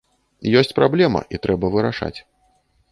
[0.61, 2.15] Ёсць праблема і трэба вырашаць.